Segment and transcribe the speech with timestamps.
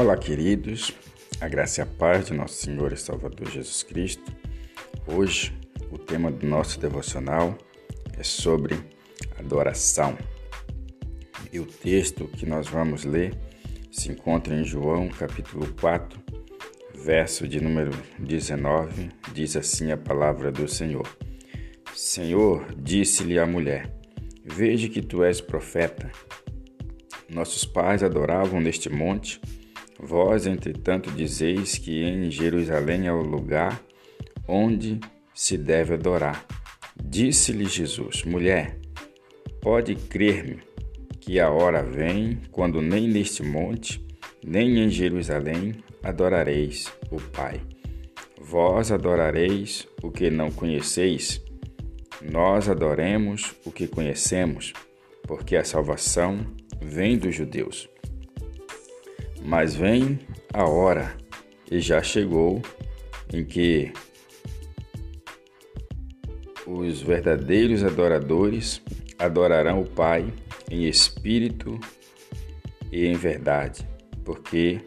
[0.00, 0.92] Olá, queridos,
[1.42, 4.32] a graça e a paz de nosso Senhor e Salvador Jesus Cristo.
[5.06, 5.54] Hoje,
[5.90, 7.54] o tema do nosso devocional
[8.18, 8.78] é sobre
[9.38, 10.16] adoração.
[11.52, 13.34] E o texto que nós vamos ler
[13.92, 16.18] se encontra em João, capítulo 4,
[16.94, 19.10] verso de número 19.
[19.34, 21.06] Diz assim a palavra do Senhor:
[21.94, 23.94] Senhor, disse-lhe a mulher:
[24.42, 26.10] Veja que tu és profeta.
[27.28, 29.38] Nossos pais adoravam neste monte
[30.02, 33.82] Vós, entretanto, dizeis que em Jerusalém é o lugar
[34.48, 34.98] onde
[35.34, 36.46] se deve adorar.
[37.04, 38.78] Disse-lhe Jesus: Mulher,
[39.60, 40.58] pode crer-me
[41.20, 44.02] que a hora vem quando nem neste monte,
[44.42, 47.60] nem em Jerusalém adorareis o Pai.
[48.40, 51.42] Vós adorareis o que não conheceis,
[52.22, 54.72] nós adoremos o que conhecemos,
[55.24, 56.38] porque a salvação
[56.80, 57.89] vem dos judeus.
[59.42, 60.18] Mas vem
[60.52, 61.16] a hora,
[61.70, 62.60] e já chegou,
[63.32, 63.92] em que
[66.66, 68.82] os verdadeiros adoradores
[69.18, 70.32] adorarão o Pai
[70.70, 71.78] em espírito
[72.92, 73.86] e em verdade,
[74.24, 74.80] porque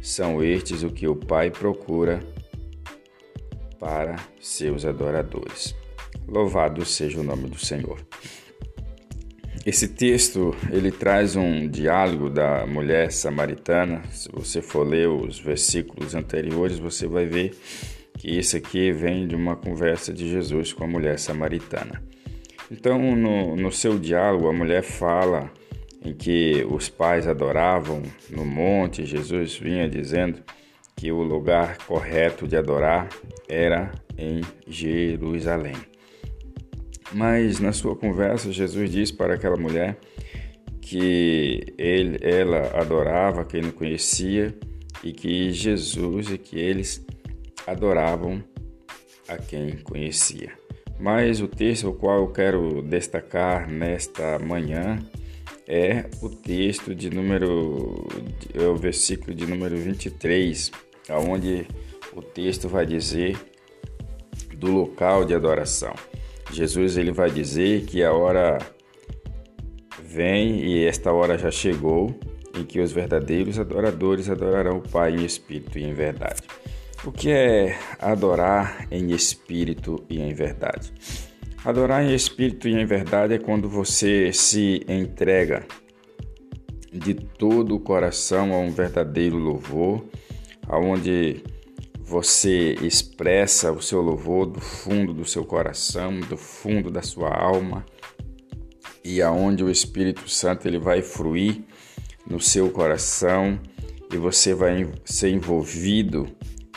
[0.00, 2.20] são estes o que o Pai procura
[3.78, 5.74] para seus adoradores.
[6.26, 8.00] Louvado seja o nome do Senhor.
[9.66, 14.00] Esse texto ele traz um diálogo da mulher samaritana.
[14.12, 17.52] Se você for ler os versículos anteriores, você vai ver
[18.16, 22.00] que isso aqui vem de uma conversa de Jesus com a mulher samaritana.
[22.70, 25.50] Então, no, no seu diálogo, a mulher fala
[26.00, 29.04] em que os pais adoravam no monte.
[29.04, 30.44] Jesus vinha dizendo
[30.94, 33.08] que o lugar correto de adorar
[33.48, 35.95] era em Jerusalém.
[37.16, 39.96] Mas na sua conversa, Jesus disse para aquela mulher
[40.82, 44.54] que ele, ela adorava quem não conhecia
[45.02, 47.02] e que Jesus e que eles
[47.66, 48.44] adoravam
[49.26, 50.52] a quem conhecia.
[51.00, 54.98] Mas o texto ao qual eu quero destacar nesta manhã
[55.66, 58.06] é o texto de número,
[58.52, 60.70] é o versículo de número 23,
[61.08, 61.66] aonde
[62.12, 63.38] o texto vai dizer
[64.54, 65.94] do local de adoração.
[66.56, 68.56] Jesus ele vai dizer que a hora
[70.02, 72.18] vem e esta hora já chegou
[72.58, 76.40] em que os verdadeiros adoradores adorarão o Pai em espírito e em verdade.
[77.04, 80.90] O que é adorar em espírito e em verdade?
[81.62, 85.66] Adorar em espírito e em verdade é quando você se entrega
[86.90, 90.02] de todo o coração a um verdadeiro louvor,
[90.66, 91.42] aonde
[92.06, 97.84] você expressa o seu louvor do fundo do seu coração, do fundo da sua alma,
[99.04, 101.64] e aonde o Espírito Santo ele vai fruir
[102.24, 103.58] no seu coração
[104.12, 106.28] e você vai ser envolvido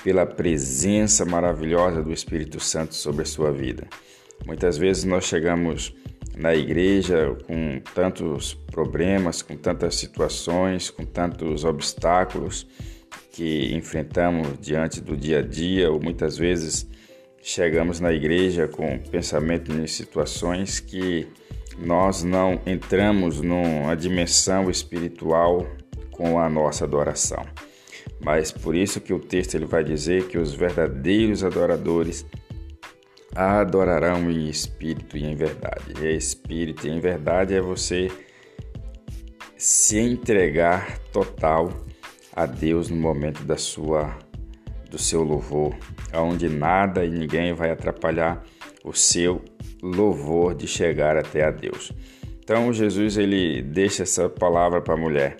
[0.04, 3.88] pela presença maravilhosa do Espírito Santo sobre a sua vida.
[4.48, 5.94] Muitas vezes nós chegamos
[6.36, 12.66] na igreja com tantos problemas, com tantas situações, com tantos obstáculos,
[13.40, 16.86] que enfrentamos diante do dia a dia, ou muitas vezes
[17.42, 21.26] chegamos na igreja com pensamento em situações que
[21.78, 25.66] nós não entramos numa dimensão espiritual
[26.12, 27.42] com a nossa adoração.
[28.20, 32.26] Mas por isso que o texto ele vai dizer que os verdadeiros adoradores
[33.34, 35.94] adorarão em espírito e em verdade.
[36.02, 38.12] E espírito e em verdade é você
[39.56, 41.88] se entregar total
[42.40, 44.18] a Deus no momento da sua
[44.90, 45.76] do seu louvor,
[46.14, 48.42] aonde nada e ninguém vai atrapalhar
[48.82, 49.44] o seu
[49.84, 51.92] louvor de chegar até a Deus.
[52.42, 55.38] Então Jesus ele deixa essa palavra para a mulher.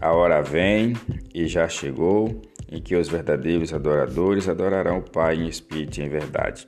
[0.00, 0.94] A hora vem
[1.32, 6.08] e já chegou em que os verdadeiros adoradores adorarão o Pai em espírito e em
[6.08, 6.66] verdade.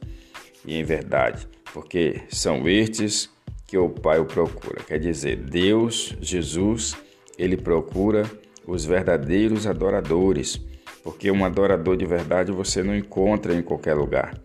[0.65, 3.29] E em verdade, porque são estes
[3.67, 4.85] que o Pai o procura.
[4.85, 6.97] Quer dizer, Deus, Jesus,
[7.37, 8.25] ele procura
[8.67, 10.61] os verdadeiros adoradores,
[11.03, 14.37] porque um adorador de verdade você não encontra em qualquer lugar.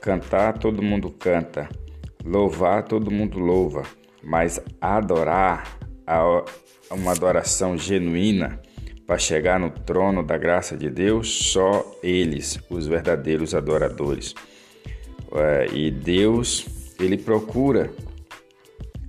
[0.00, 1.68] Cantar, todo mundo canta,
[2.24, 3.82] louvar, todo mundo louva,
[4.22, 5.78] mas adorar,
[6.90, 8.60] uma adoração genuína,
[9.06, 14.34] para chegar no trono da graça de Deus, só eles, os verdadeiros adoradores.
[15.34, 16.66] É, e Deus,
[16.98, 17.90] ele procura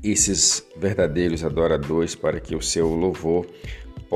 [0.04, 3.48] esses verdadeiros adoradores para que o seu louvor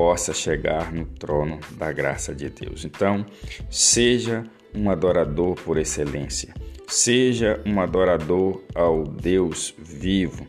[0.00, 2.86] possa chegar no trono da graça de Deus.
[2.86, 3.26] Então,
[3.68, 4.44] seja
[4.74, 6.54] um adorador por excelência,
[6.88, 10.46] seja um adorador ao Deus vivo,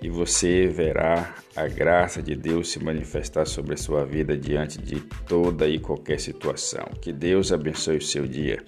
[0.00, 5.00] e você verá a graça de Deus se manifestar sobre a sua vida diante de
[5.26, 6.84] toda e qualquer situação.
[7.00, 8.62] Que Deus abençoe o seu dia.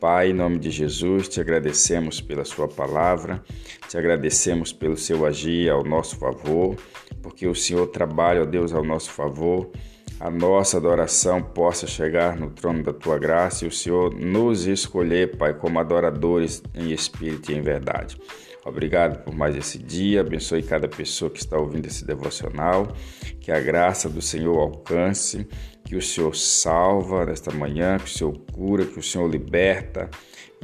[0.00, 3.44] Pai, em nome de Jesus, te agradecemos pela sua palavra,
[3.86, 6.74] te agradecemos pelo seu agir ao nosso favor,
[7.24, 9.68] porque o Senhor trabalha, ó Deus, ao nosso favor
[10.20, 15.36] a nossa adoração possa chegar no trono da tua graça e o Senhor nos escolher,
[15.36, 18.16] Pai, como adoradores em espírito e em verdade.
[18.64, 20.20] Obrigado por mais esse dia.
[20.20, 22.88] Abençoe cada pessoa que está ouvindo esse devocional.
[23.40, 25.46] Que a graça do Senhor alcance,
[25.84, 30.10] que o Senhor salva nesta manhã, que o Senhor cura, que o Senhor liberta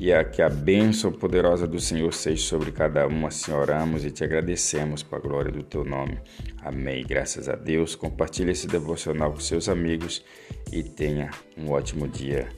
[0.00, 3.26] e a, que a bênção poderosa do Senhor seja sobre cada um.
[3.26, 6.18] Assim oramos e te agradecemos para a glória do teu nome.
[6.62, 7.04] Amém.
[7.06, 7.94] Graças a Deus.
[7.94, 10.24] Compartilhe esse devocional com seus amigos
[10.72, 12.48] e tenha um ótimo dia.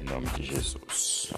[0.00, 1.32] Em nome de Jesus.